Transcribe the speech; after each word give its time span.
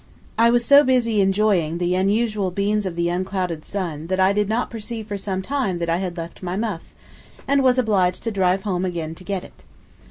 I 0.35 0.49
was 0.49 0.65
so 0.65 0.83
busy 0.83 1.21
enjoying 1.21 1.77
the 1.77 1.93
unusual 1.93 2.49
beams 2.49 2.87
of 2.87 2.95
the 2.95 3.07
unclouded 3.09 3.63
sun 3.63 4.07
that 4.07 4.19
I 4.19 4.33
did 4.33 4.49
not 4.49 4.71
perceive 4.71 5.05
for 5.05 5.15
some 5.15 5.43
time 5.43 5.77
that 5.77 5.89
I 5.91 5.97
had 5.97 6.17
left 6.17 6.41
my 6.41 6.57
muff, 6.57 6.91
and 7.47 7.61
was 7.61 7.77
obliged 7.77 8.23
to 8.23 8.31
drive 8.31 8.63
home 8.63 8.83
again 8.83 9.13
to 9.13 9.23
get 9.23 9.43
it. 9.43 9.63